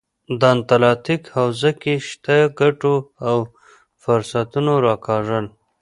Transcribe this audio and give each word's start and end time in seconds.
په 0.39 0.47
اتلانتیک 0.61 1.21
حوزه 1.35 1.71
کې 1.81 1.93
شته 2.07 2.37
ګټو 2.59 2.95
او 3.27 3.37
فرصتونو 4.03 4.73
راکاږل. 4.85 5.45